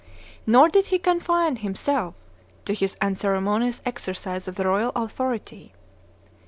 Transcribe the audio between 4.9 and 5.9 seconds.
authority.